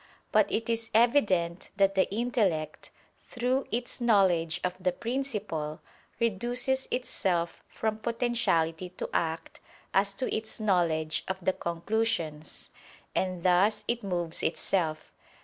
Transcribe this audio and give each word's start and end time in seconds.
But 0.31 0.51
it 0.51 0.67
is 0.67 0.89
evident 0.95 1.69
that 1.77 1.93
the 1.93 2.09
intellect, 2.11 2.89
through 3.19 3.67
its 3.71 4.01
knowledge 4.01 4.59
of 4.63 4.73
the 4.79 4.91
principle, 4.91 5.79
reduces 6.19 6.87
itself 6.89 7.61
from 7.67 7.99
potentiality 7.99 8.89
to 8.97 9.07
act, 9.13 9.59
as 9.93 10.13
to 10.15 10.35
its 10.35 10.59
knowledge 10.59 11.23
of 11.27 11.45
the 11.45 11.53
conclusions; 11.53 12.71
and 13.13 13.43
thus 13.43 13.83
it 13.87 14.01
moves 14.01 14.41
itself. 14.41 15.11